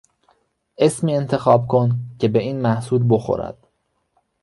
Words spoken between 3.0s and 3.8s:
بخورد.